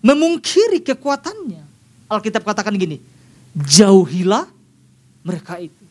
memungkiri 0.00 0.82
kekuatannya. 0.82 1.62
Alkitab 2.06 2.46
katakan 2.46 2.74
gini, 2.78 3.02
jauhilah 3.54 4.46
mereka 5.26 5.58
itu. 5.58 5.84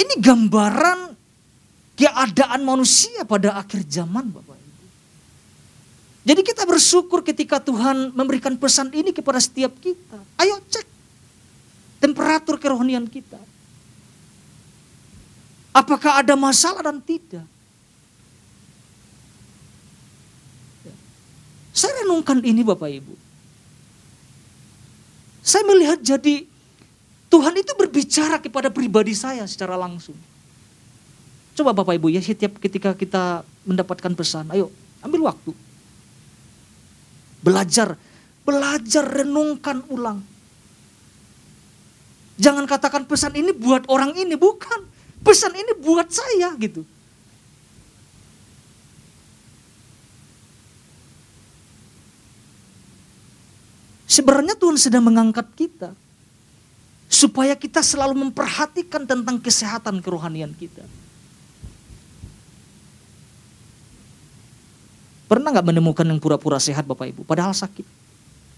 Ini 0.00 0.14
gambaran 0.16 1.12
keadaan 2.00 2.60
manusia 2.64 3.22
pada 3.28 3.60
akhir 3.60 3.84
zaman 3.84 4.32
Bapak. 4.32 4.60
Jadi 6.20 6.40
kita 6.44 6.68
bersyukur 6.68 7.24
ketika 7.24 7.56
Tuhan 7.60 8.12
memberikan 8.12 8.52
pesan 8.56 8.92
ini 8.92 9.08
kepada 9.08 9.40
setiap 9.40 9.72
kita. 9.80 10.20
Ayo 10.36 10.60
cek 10.68 10.89
temperatur 12.00 12.56
kerohanian 12.56 13.04
kita. 13.06 13.38
Apakah 15.70 16.24
ada 16.24 16.34
masalah 16.34 16.82
dan 16.90 16.98
tidak? 16.98 17.46
Saya 21.70 22.02
renungkan 22.02 22.42
ini 22.42 22.66
Bapak 22.66 22.90
Ibu. 22.90 23.14
Saya 25.40 25.62
melihat 25.70 26.02
jadi 26.02 26.44
Tuhan 27.30 27.54
itu 27.54 27.72
berbicara 27.78 28.42
kepada 28.42 28.68
pribadi 28.74 29.14
saya 29.14 29.46
secara 29.46 29.78
langsung. 29.78 30.18
Coba 31.54 31.70
Bapak 31.70 31.94
Ibu 31.94 32.10
ya 32.10 32.18
setiap 32.18 32.58
ketika 32.58 32.90
kita 32.98 33.46
mendapatkan 33.62 34.10
pesan, 34.18 34.50
ayo 34.50 34.74
ambil 35.06 35.30
waktu. 35.30 35.54
Belajar, 37.40 37.94
belajar 38.42 39.04
renungkan 39.06 39.86
ulang. 39.88 40.26
Jangan 42.40 42.64
katakan 42.64 43.04
pesan 43.04 43.36
ini 43.36 43.52
buat 43.52 43.84
orang 43.92 44.16
ini, 44.16 44.32
bukan. 44.32 44.88
Pesan 45.20 45.52
ini 45.52 45.76
buat 45.76 46.08
saya 46.08 46.56
gitu. 46.56 46.80
Sebenarnya 54.08 54.56
Tuhan 54.56 54.80
sedang 54.80 55.04
mengangkat 55.06 55.46
kita 55.54 55.92
supaya 57.06 57.52
kita 57.54 57.84
selalu 57.84 58.26
memperhatikan 58.26 59.04
tentang 59.04 59.36
kesehatan 59.36 60.00
kerohanian 60.00 60.56
kita. 60.56 60.82
Pernah 65.30 65.54
nggak 65.54 65.68
menemukan 65.68 66.02
yang 66.08 66.18
pura-pura 66.18 66.58
sehat 66.58 66.88
Bapak 66.88 67.06
Ibu, 67.14 67.22
padahal 67.22 67.54
sakit? 67.54 67.86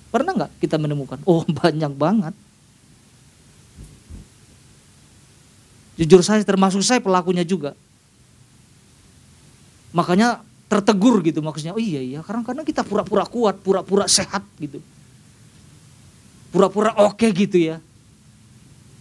Pernah 0.09 0.33
nggak 0.33 0.53
kita 0.62 0.81
menemukan? 0.81 1.21
Oh 1.29 1.45
banyak 1.61 1.93
banget. 1.99 2.33
Jujur 6.02 6.18
saya 6.26 6.42
termasuk 6.42 6.82
saya 6.82 6.99
pelakunya 6.99 7.47
juga. 7.47 7.78
Makanya 9.94 10.42
tertegur 10.66 11.23
gitu 11.23 11.38
maksudnya. 11.38 11.71
Oh 11.71 11.78
iya 11.78 12.02
iya, 12.02 12.26
karena 12.26 12.42
kadang 12.42 12.66
kita 12.66 12.82
pura-pura 12.82 13.23
kuat, 13.23 13.62
pura-pura 13.62 14.11
sehat 14.11 14.42
gitu. 14.59 14.82
Pura-pura 16.50 16.90
oke 17.06 17.23
okay 17.23 17.30
gitu 17.30 17.54
ya. 17.71 17.78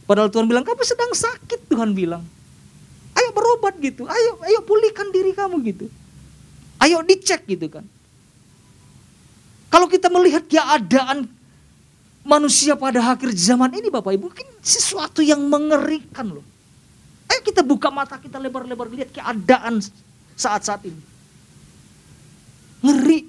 Padahal 0.05 0.29
Tuhan 0.29 0.46
bilang, 0.46 0.62
kamu 0.62 0.86
sedang 0.86 1.10
sakit 1.10 1.74
Tuhan 1.74 1.98
bilang. 1.98 2.22
Ayo 3.17 3.34
berobat 3.34 3.81
gitu, 3.81 4.05
ayo 4.05 4.38
ayo 4.46 4.62
pulihkan 4.62 5.10
diri 5.10 5.34
kamu 5.34 5.58
gitu. 5.74 5.89
Ayo 6.77 7.01
dicek 7.01 7.50
gitu 7.50 7.65
kan. 7.65 7.84
Kalau 9.74 9.89
kita 9.89 10.05
melihat 10.13 10.46
keadaan 10.46 11.25
manusia 12.22 12.77
pada 12.77 13.01
akhir 13.01 13.34
zaman 13.34 13.74
ini 13.74 13.89
Bapak 13.89 14.13
Ibu, 14.13 14.29
mungkin 14.29 14.48
sesuatu 14.62 15.25
yang 15.25 15.41
mengerikan 15.50 16.29
loh. 16.29 16.46
Ayo 17.32 17.40
kita 17.48 17.64
buka 17.64 17.88
mata 17.88 18.20
kita 18.20 18.36
lebar-lebar 18.36 18.92
lihat 18.92 19.16
keadaan 19.16 19.80
saat-saat 20.36 20.84
ini. 20.84 21.00
Ngeri. 22.84 23.20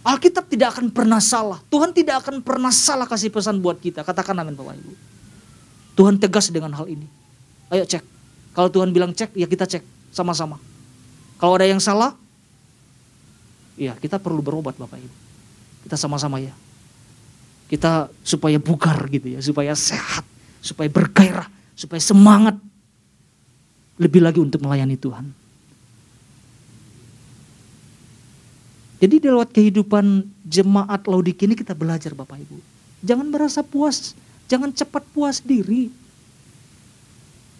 Alkitab 0.00 0.50
tidak 0.50 0.74
akan 0.74 0.90
pernah 0.90 1.22
salah. 1.22 1.62
Tuhan 1.70 1.94
tidak 1.94 2.26
akan 2.26 2.42
pernah 2.42 2.74
salah 2.74 3.06
kasih 3.06 3.30
pesan 3.30 3.62
buat 3.62 3.78
kita. 3.78 4.02
Katakan 4.02 4.34
amin 4.34 4.58
Bapak 4.58 4.74
Ibu. 4.74 4.92
Tuhan 5.94 6.18
tegas 6.18 6.50
dengan 6.50 6.74
hal 6.74 6.88
ini. 6.90 7.06
Ayo 7.70 7.86
cek. 7.86 8.02
Kalau 8.56 8.66
Tuhan 8.72 8.90
bilang 8.90 9.14
cek, 9.14 9.36
ya 9.38 9.46
kita 9.46 9.68
cek 9.68 9.84
sama-sama. 10.10 10.58
Kalau 11.38 11.54
ada 11.54 11.68
yang 11.68 11.78
salah, 11.78 12.18
ya 13.78 13.94
kita 13.94 14.18
perlu 14.18 14.42
berobat 14.42 14.74
Bapak 14.74 14.98
Ibu. 14.98 15.16
Kita 15.86 15.94
sama-sama 15.94 16.42
ya. 16.42 16.50
Kita 17.70 18.10
supaya 18.26 18.58
bugar 18.58 19.06
gitu 19.06 19.30
ya, 19.30 19.38
supaya 19.38 19.78
sehat, 19.78 20.26
supaya 20.58 20.90
bergairah, 20.90 21.46
supaya 21.78 22.02
semangat 22.02 22.58
lebih 23.94 24.18
lagi 24.18 24.42
untuk 24.42 24.58
melayani 24.58 24.98
Tuhan. 24.98 25.30
Jadi 29.00 29.14
di 29.16 29.26
lewat 29.30 29.54
kehidupan 29.54 30.26
jemaat 30.44 31.06
Laudik 31.08 31.40
ini 31.46 31.54
kita 31.54 31.72
belajar 31.72 32.12
Bapak 32.12 32.36
Ibu. 32.42 32.58
Jangan 33.00 33.32
merasa 33.32 33.64
puas, 33.64 34.12
jangan 34.50 34.74
cepat 34.74 35.06
puas 35.14 35.40
diri. 35.40 35.88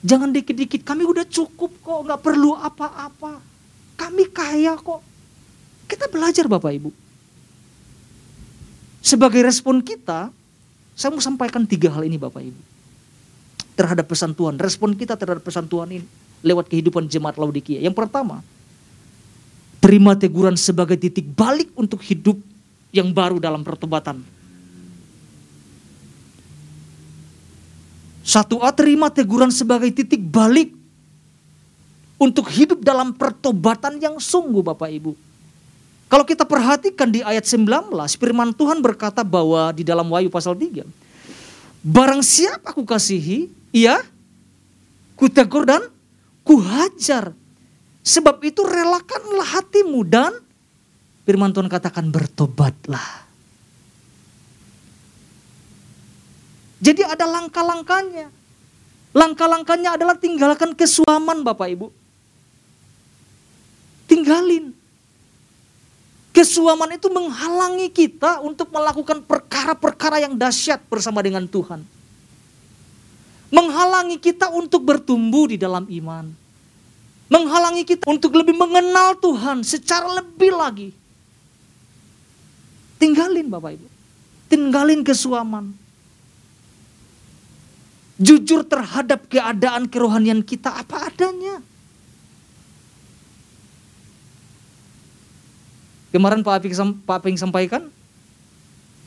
Jangan 0.05 0.33
dikit-dikit, 0.33 0.85
kami 0.85 1.05
udah 1.07 1.25
cukup 1.29 1.71
kok, 1.81 2.01
nggak 2.09 2.21
perlu 2.21 2.57
apa-apa. 2.57 3.41
Kami 3.97 4.25
kaya 4.33 4.77
kok. 4.77 5.01
Kita 5.89 6.09
belajar 6.13 6.49
Bapak 6.49 6.73
Ibu. 6.77 7.10
Sebagai 9.01 9.41
respon 9.41 9.81
kita, 9.81 10.29
saya 10.93 11.11
mau 11.11 11.25
sampaikan 11.25 11.65
tiga 11.65 11.89
hal 11.89 12.05
ini 12.05 12.21
Bapak 12.21 12.45
Ibu. 12.45 12.61
Terhadap 13.75 14.07
pesan 14.13 14.37
Tuhan, 14.37 14.61
respon 14.61 14.93
kita 14.93 15.17
terhadap 15.17 15.41
pesan 15.41 15.65
Tuhan 15.65 15.89
ini 15.89 16.05
lewat 16.45 16.69
kehidupan 16.69 17.09
jemaat 17.09 17.41
Laodikia. 17.41 17.81
Yang 17.81 17.97
pertama, 17.97 18.45
terima 19.81 20.13
teguran 20.13 20.53
sebagai 20.61 21.01
titik 21.01 21.25
balik 21.33 21.73
untuk 21.73 22.05
hidup 22.05 22.37
yang 22.93 23.09
baru 23.09 23.41
dalam 23.41 23.65
pertobatan. 23.65 24.21
Satu 28.21 28.61
A 28.61 28.71
terima 28.71 29.09
teguran 29.09 29.49
sebagai 29.49 29.91
titik 29.91 30.21
balik 30.21 30.77
untuk 32.21 32.53
hidup 32.53 32.85
dalam 32.85 33.17
pertobatan 33.17 33.97
yang 33.97 34.21
sungguh 34.21 34.61
Bapak 34.61 34.93
Ibu. 34.93 35.30
Kalau 36.11 36.27
kita 36.27 36.43
perhatikan 36.43 37.07
di 37.07 37.23
ayat 37.23 37.47
19, 37.47 37.87
firman 38.19 38.51
Tuhan 38.51 38.83
berkata 38.83 39.23
bahwa 39.23 39.71
di 39.71 39.87
dalam 39.87 40.11
Wahyu 40.11 40.27
pasal 40.27 40.59
3, 40.59 40.83
barang 41.87 42.23
siapa 42.27 42.75
aku 42.75 42.83
kasihi, 42.83 43.47
ia 43.71 44.03
kutegur 45.15 45.63
dan 45.63 45.87
kuhajar. 46.43 47.31
Sebab 48.03 48.43
itu 48.43 48.59
relakanlah 48.67 49.63
hatimu 49.63 50.03
dan 50.03 50.35
firman 51.23 51.55
Tuhan 51.55 51.71
katakan 51.71 52.11
bertobatlah. 52.11 53.31
Jadi 56.83 57.07
ada 57.07 57.23
langkah-langkahnya. 57.23 58.35
Langkah-langkahnya 59.15 59.95
adalah 59.95 60.19
tinggalkan 60.19 60.75
kesuaman 60.75 61.47
Bapak 61.47 61.71
Ibu. 61.71 61.87
Tinggalin. 64.11 64.80
Kesuaman 66.31 66.95
itu 66.95 67.11
menghalangi 67.11 67.91
kita 67.91 68.39
untuk 68.41 68.71
melakukan 68.71 69.27
perkara-perkara 69.27 70.23
yang 70.23 70.39
dahsyat 70.39 70.83
bersama 70.87 71.21
dengan 71.21 71.45
Tuhan 71.45 71.83
menghalangi 73.51 74.17
kita 74.17 74.49
untuk 74.55 74.87
bertumbuh 74.87 75.51
di 75.51 75.59
dalam 75.59 75.85
iman. 75.91 76.31
Menghalangi 77.31 77.87
kita 77.87 78.11
untuk 78.11 78.35
lebih 78.35 78.59
mengenal 78.59 79.15
Tuhan 79.19 79.63
secara 79.63 80.19
lebih 80.19 80.51
lagi. 80.51 80.91
Tinggalin 82.99 83.47
Bapak 83.47 83.79
Ibu. 83.79 83.87
Tinggalin 84.51 85.07
kesuaman. 85.07 85.71
Jujur 88.19 88.67
terhadap 88.67 89.31
keadaan 89.31 89.87
kerohanian 89.87 90.43
kita 90.43 90.75
apa 90.75 91.07
adanya. 91.07 91.63
Kemarin 96.11 96.43
Pak 96.43 96.59
Aping, 96.59 96.75
Pak 97.07 97.17
Aping 97.23 97.39
sampaikan, 97.39 97.87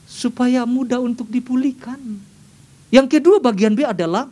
supaya 0.08 0.64
mudah 0.64 1.00
untuk 1.04 1.28
dipulihkan. 1.28 2.00
Yang 2.88 3.18
kedua 3.18 3.36
bagian 3.40 3.76
B 3.76 3.84
adalah 3.84 4.30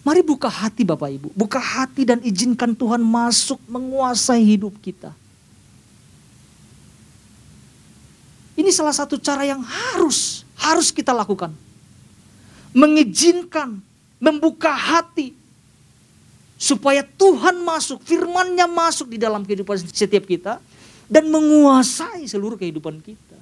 mari 0.00 0.24
buka 0.24 0.48
hati 0.48 0.86
Bapak 0.86 1.10
Ibu, 1.12 1.28
buka 1.36 1.60
hati 1.60 2.08
dan 2.08 2.24
izinkan 2.24 2.72
Tuhan 2.72 3.04
masuk 3.04 3.60
menguasai 3.68 4.40
hidup 4.40 4.72
kita. 4.80 5.12
Ini 8.52 8.68
salah 8.68 8.92
satu 8.92 9.16
cara 9.16 9.44
yang 9.48 9.60
harus 9.64 10.44
harus 10.56 10.88
kita 10.94 11.10
lakukan. 11.12 11.52
Mengizinkan, 12.72 13.80
membuka 14.16 14.72
hati 14.72 15.36
supaya 16.62 17.02
Tuhan 17.02 17.58
masuk, 17.66 18.06
firman-Nya 18.06 18.70
masuk 18.70 19.10
di 19.10 19.18
dalam 19.18 19.42
kehidupan 19.42 19.82
setiap 19.90 20.22
kita 20.22 20.62
dan 21.10 21.26
menguasai 21.26 22.22
seluruh 22.30 22.54
kehidupan 22.54 23.02
kita. 23.02 23.38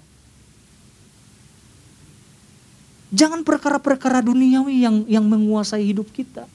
Jangan 3.13 3.45
perkara-perkara 3.45 4.25
duniawi 4.25 4.81
yang 4.81 4.97
yang 5.05 5.25
menguasai 5.29 5.85
hidup 5.85 6.09
kita. 6.09 6.49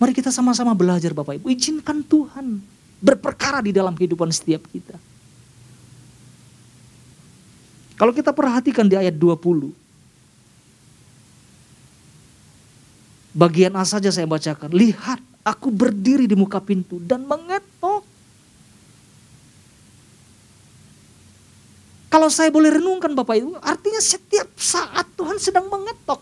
Mari 0.00 0.16
kita 0.16 0.32
sama-sama 0.32 0.72
belajar 0.72 1.12
Bapak 1.12 1.42
Ibu. 1.42 1.52
Izinkan 1.52 2.00
Tuhan 2.06 2.64
berperkara 3.04 3.60
di 3.60 3.74
dalam 3.74 3.92
kehidupan 3.92 4.30
setiap 4.32 4.64
kita. 4.70 4.96
Kalau 7.98 8.14
kita 8.14 8.30
perhatikan 8.30 8.86
di 8.86 8.94
ayat 8.94 9.18
20. 9.18 9.87
Bagian 13.38 13.78
A 13.78 13.86
saja 13.86 14.10
saya 14.10 14.26
bacakan. 14.26 14.74
Lihat 14.74 15.22
aku 15.46 15.70
berdiri 15.70 16.26
di 16.26 16.34
muka 16.34 16.58
pintu 16.58 16.98
dan 16.98 17.22
mengetok. 17.22 18.02
Kalau 22.10 22.26
saya 22.34 22.50
boleh 22.50 22.74
renungkan 22.74 23.14
Bapak 23.14 23.38
Ibu, 23.38 23.62
artinya 23.62 24.02
setiap 24.02 24.50
saat 24.58 25.06
Tuhan 25.14 25.38
sedang 25.38 25.70
mengetok. 25.70 26.18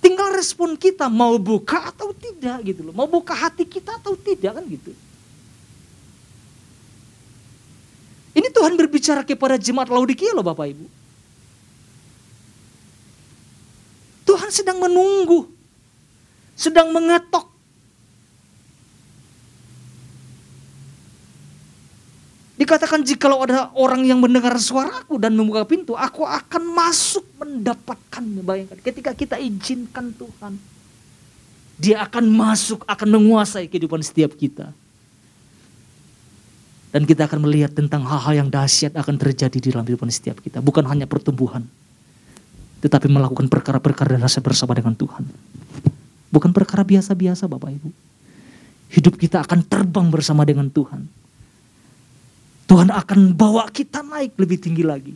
Tinggal 0.00 0.32
respon 0.32 0.80
kita 0.80 1.12
mau 1.12 1.36
buka 1.36 1.92
atau 1.92 2.16
tidak 2.16 2.64
gitu 2.64 2.88
loh. 2.88 2.94
Mau 2.96 3.10
buka 3.10 3.36
hati 3.36 3.68
kita 3.68 4.00
atau 4.00 4.16
tidak 4.16 4.56
kan 4.56 4.64
gitu. 4.64 4.96
Ini 8.32 8.48
Tuhan 8.48 8.80
berbicara 8.80 9.20
kepada 9.28 9.60
jemaat 9.60 9.92
Laodikia 9.92 10.32
loh 10.32 10.46
Bapak 10.46 10.72
Ibu. 10.72 11.03
Tuhan 14.44 14.60
sedang 14.60 14.76
menunggu. 14.76 15.48
Sedang 16.52 16.92
mengetok 16.92 17.48
Dikatakan 22.54 23.02
jikalau 23.02 23.42
ada 23.42 23.74
orang 23.74 24.06
yang 24.06 24.22
mendengar 24.22 24.54
suaraku 24.54 25.18
dan 25.18 25.34
membuka 25.34 25.66
pintu, 25.66 25.98
aku 25.98 26.22
akan 26.22 26.62
masuk 26.70 27.26
mendapatkannya. 27.34 28.46
Bayangkan 28.46 28.78
ketika 28.78 29.10
kita 29.10 29.36
izinkan 29.42 30.14
Tuhan. 30.14 30.54
Dia 31.74 32.06
akan 32.06 32.30
masuk, 32.30 32.86
akan 32.86 33.08
menguasai 33.18 33.66
kehidupan 33.66 33.98
setiap 34.06 34.38
kita. 34.38 34.70
Dan 36.94 37.02
kita 37.02 37.26
akan 37.26 37.42
melihat 37.42 37.74
tentang 37.74 38.06
hal-hal 38.06 38.46
yang 38.46 38.48
dahsyat 38.48 38.94
akan 38.94 39.18
terjadi 39.18 39.58
di 39.58 39.68
dalam 39.74 39.82
kehidupan 39.82 40.14
setiap 40.14 40.38
kita. 40.38 40.62
Bukan 40.62 40.86
hanya 40.86 41.10
pertumbuhan. 41.10 41.66
Tetapi 42.84 43.08
melakukan 43.08 43.48
perkara-perkara 43.48 44.20
dan 44.20 44.28
rasa 44.28 44.44
bersama 44.44 44.76
dengan 44.76 44.92
Tuhan. 44.92 45.24
Bukan 46.28 46.52
perkara 46.52 46.84
biasa-biasa 46.84 47.48
Bapak 47.48 47.72
Ibu. 47.72 47.90
Hidup 48.92 49.16
kita 49.16 49.40
akan 49.40 49.64
terbang 49.64 50.12
bersama 50.12 50.44
dengan 50.44 50.68
Tuhan 50.68 51.24
Tuhan 52.64 52.88
akan 52.88 53.36
bawa 53.36 53.68
kita 53.68 54.00
naik 54.00 54.34
lebih 54.40 54.58
tinggi 54.58 54.84
lagi. 54.84 55.14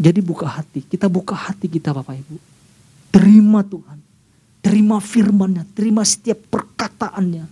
Jadi 0.00 0.20
buka 0.24 0.48
hati, 0.48 0.80
kita 0.80 1.12
buka 1.12 1.36
hati 1.36 1.68
kita 1.68 1.92
Bapak 1.92 2.16
Ibu. 2.16 2.36
Terima 3.12 3.60
Tuhan, 3.60 4.00
terima 4.64 4.96
firmannya, 4.96 5.68
terima 5.76 6.00
setiap 6.06 6.40
perkataannya. 6.48 7.44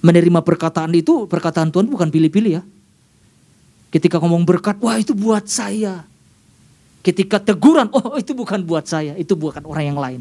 Menerima 0.00 0.40
perkataan 0.40 0.96
itu, 0.96 1.28
perkataan 1.28 1.68
Tuhan 1.68 1.84
bukan 1.90 2.08
pilih-pilih 2.08 2.52
ya. 2.56 2.62
Ketika 3.92 4.16
ngomong 4.16 4.48
berkat, 4.48 4.80
wah 4.80 4.96
itu 4.96 5.12
buat 5.12 5.44
saya. 5.44 6.08
Ketika 7.04 7.36
teguran, 7.36 7.92
oh 7.92 8.16
itu 8.16 8.32
bukan 8.32 8.64
buat 8.64 8.88
saya, 8.88 9.12
itu 9.20 9.36
bukan 9.36 9.60
orang 9.68 9.84
yang 9.84 9.98
lain. 10.00 10.20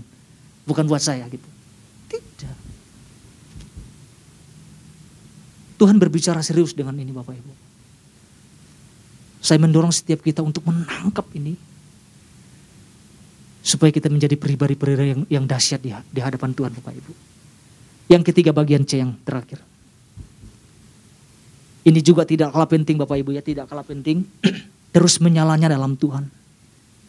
Bukan 0.68 0.84
buat 0.92 1.00
saya 1.00 1.24
gitu. 1.32 1.48
Tidak. 2.12 2.56
Tuhan 5.80 5.96
berbicara 5.98 6.44
serius 6.44 6.76
dengan 6.76 7.00
ini 7.00 7.16
Bapak 7.16 7.32
Ibu. 7.32 7.54
Saya 9.42 9.58
mendorong 9.58 9.90
setiap 9.90 10.20
kita 10.22 10.44
untuk 10.44 10.68
menangkap 10.68 11.26
ini. 11.34 11.56
Supaya 13.64 13.94
kita 13.94 14.12
menjadi 14.12 14.36
pribadi-pribadi 14.36 15.16
yang, 15.16 15.22
yang 15.32 15.46
dahsyat 15.48 15.80
di, 15.80 15.96
di 16.12 16.20
hadapan 16.20 16.52
Tuhan 16.52 16.76
Bapak 16.76 16.94
Ibu. 16.98 17.14
Yang 18.12 18.24
ketiga 18.34 18.52
bagian 18.52 18.84
C 18.84 19.00
yang 19.00 19.16
terakhir. 19.24 19.71
Ini 21.82 22.00
juga 22.06 22.22
tidak 22.30 22.54
kalah 22.54 22.70
penting 22.70 23.02
Bapak 23.02 23.18
Ibu 23.26 23.34
ya, 23.34 23.42
tidak 23.42 23.66
kalah 23.66 23.86
penting. 23.86 24.22
Terus 24.94 25.18
menyalanya 25.18 25.72
dalam 25.72 25.98
Tuhan. 25.98 26.30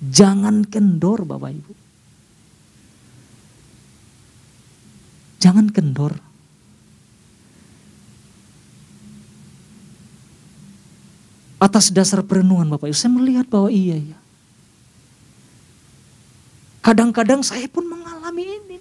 Jangan 0.00 0.64
kendor 0.64 1.28
Bapak 1.28 1.50
Ibu. 1.52 1.72
Jangan 5.42 5.68
kendor. 5.68 6.16
Atas 11.62 11.92
dasar 11.94 12.24
perenungan 12.24 12.72
Bapak 12.72 12.88
Ibu, 12.88 12.96
saya 12.96 13.12
melihat 13.12 13.46
bahwa 13.52 13.68
iya 13.68 14.00
ya. 14.00 14.18
Kadang-kadang 16.82 17.44
saya 17.44 17.68
pun 17.70 17.86
mengalami 17.86 18.42
ini. 18.42 18.71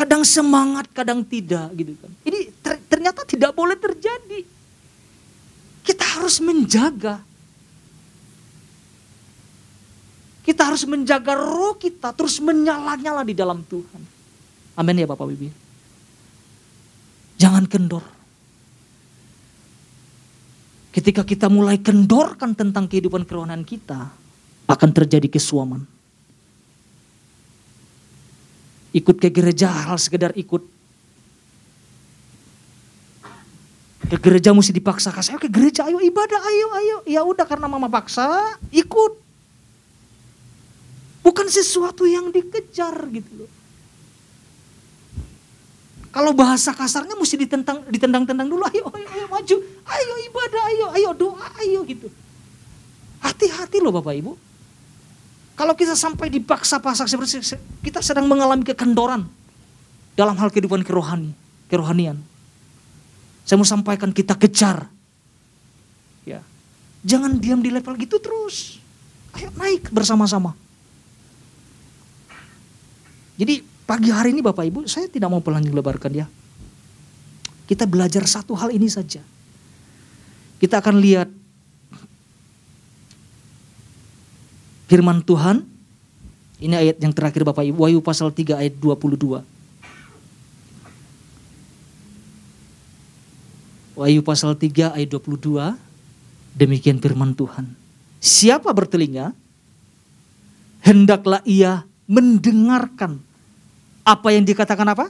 Kadang 0.00 0.24
semangat, 0.24 0.88
kadang 0.96 1.20
tidak 1.20 1.76
gitu 1.76 1.92
kan. 2.00 2.08
Ini 2.24 2.48
ternyata 2.88 3.20
tidak 3.28 3.52
boleh 3.52 3.76
terjadi. 3.76 4.48
Kita 5.84 6.04
harus 6.16 6.40
menjaga. 6.40 7.20
Kita 10.40 10.72
harus 10.72 10.88
menjaga 10.88 11.36
roh 11.36 11.76
kita 11.76 12.16
terus 12.16 12.40
menyala-nyala 12.40 13.28
di 13.28 13.36
dalam 13.36 13.60
Tuhan. 13.60 14.00
Amin 14.80 14.96
ya 14.96 15.04
Bapak 15.04 15.28
Bibi. 15.28 15.52
Jangan 17.36 17.68
kendor. 17.68 18.00
Ketika 20.96 21.28
kita 21.28 21.52
mulai 21.52 21.76
kendorkan 21.76 22.56
tentang 22.56 22.88
kehidupan 22.88 23.28
kerohanian 23.28 23.68
kita, 23.68 24.08
akan 24.64 24.90
terjadi 24.96 25.28
kesuaman. 25.28 25.99
Ikut 28.90 29.16
ke 29.22 29.30
gereja 29.30 29.70
hal 29.70 29.98
sekedar 30.02 30.34
ikut. 30.34 30.66
Ke 34.10 34.18
gereja 34.18 34.50
mesti 34.50 34.74
dipaksa 34.74 35.14
kasih, 35.14 35.38
ke 35.38 35.46
gereja 35.46 35.86
ayo 35.86 36.02
ibadah 36.02 36.40
ayo 36.42 36.66
ayo. 36.82 36.96
Ya 37.06 37.22
udah 37.22 37.46
karena 37.46 37.70
mama 37.70 37.86
paksa, 37.86 38.58
ikut. 38.74 39.14
Bukan 41.22 41.46
sesuatu 41.46 42.10
yang 42.10 42.34
dikejar 42.34 42.96
gitu 43.14 43.46
loh. 43.46 43.50
Kalau 46.10 46.34
bahasa 46.34 46.74
kasarnya 46.74 47.14
mesti 47.14 47.38
ditentang, 47.38 47.86
ditendang-tendang 47.86 48.50
dulu, 48.50 48.66
ayo, 48.66 48.90
ayo, 48.90 49.06
ayo 49.14 49.26
maju, 49.30 49.56
ayo 49.86 50.14
ibadah, 50.26 50.62
ayo, 50.66 50.86
ayo 50.90 51.10
doa, 51.14 51.46
ayo 51.62 51.86
gitu. 51.86 52.10
Hati-hati 53.22 53.78
loh 53.78 53.94
Bapak 53.94 54.18
Ibu. 54.18 54.49
Kalau 55.60 55.76
kita 55.76 55.92
sampai 55.92 56.32
dipaksa-paksa 56.32 57.04
seperti 57.04 57.44
kita 57.84 58.00
sedang 58.00 58.24
mengalami 58.24 58.64
kekendoran 58.64 59.28
dalam 60.16 60.32
hal 60.40 60.48
kehidupan 60.48 60.80
kerohani, 60.80 61.36
kerohanian. 61.68 62.16
Saya 63.44 63.60
mau 63.60 63.68
sampaikan 63.68 64.08
kita 64.08 64.40
kejar. 64.40 64.88
Ya. 66.24 66.40
Jangan 67.04 67.36
diam 67.36 67.60
di 67.60 67.68
level 67.68 67.92
gitu 68.00 68.16
terus. 68.16 68.80
Ayo 69.36 69.52
naik 69.60 69.92
bersama-sama. 69.92 70.56
Jadi 73.36 73.68
Pagi 73.90 74.14
hari 74.14 74.30
ini 74.30 74.38
Bapak 74.38 74.62
Ibu, 74.70 74.86
saya 74.86 75.10
tidak 75.10 75.34
mau 75.34 75.42
pelanjang 75.42 75.74
lebarkan 75.74 76.14
ya. 76.14 76.30
Kita 77.66 77.90
belajar 77.90 78.22
satu 78.22 78.54
hal 78.54 78.70
ini 78.70 78.86
saja. 78.86 79.18
Kita 80.62 80.78
akan 80.78 81.02
lihat 81.02 81.26
firman 84.90 85.22
Tuhan. 85.22 85.62
Ini 86.60 86.74
ayat 86.74 86.96
yang 87.00 87.14
terakhir 87.14 87.46
Bapak 87.46 87.62
Ibu, 87.62 87.86
Wahyu 87.86 88.02
pasal 88.02 88.34
3 88.34 88.58
ayat 88.58 88.74
22. 88.76 89.40
Wahyu 93.96 94.20
pasal 94.26 94.58
3 94.58 94.92
ayat 94.98 95.08
22. 95.08 95.78
Demikian 96.58 96.98
firman 96.98 97.32
Tuhan. 97.32 97.70
Siapa 98.20 98.68
bertelinga, 98.76 99.32
hendaklah 100.84 101.40
ia 101.48 101.86
mendengarkan 102.04 103.22
apa 104.04 104.28
yang 104.34 104.44
dikatakan 104.44 104.84
apa? 104.84 105.08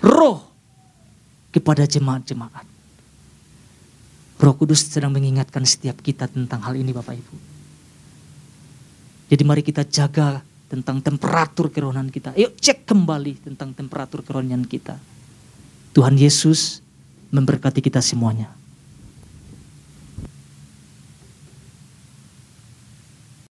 Roh 0.00 0.40
kepada 1.52 1.84
jemaat-jemaat. 1.84 2.64
Roh 4.40 4.54
Kudus 4.56 4.88
sedang 4.88 5.12
mengingatkan 5.12 5.68
setiap 5.68 6.00
kita 6.00 6.32
tentang 6.32 6.64
hal 6.64 6.80
ini 6.80 6.96
Bapak 6.96 7.12
Ibu. 7.12 7.53
Jadi 9.28 9.42
mari 9.42 9.62
kita 9.64 9.84
jaga 9.88 10.44
tentang 10.68 11.00
temperatur 11.00 11.70
kerohanian 11.70 12.10
kita. 12.10 12.34
Yuk 12.34 12.58
cek 12.58 12.88
kembali 12.88 13.46
tentang 13.46 13.72
temperatur 13.72 14.26
kerohanian 14.26 14.64
kita. 14.66 14.98
Tuhan 15.94 16.18
Yesus 16.18 16.82
memberkati 17.30 17.78
kita 17.78 18.02
semuanya. 18.02 18.50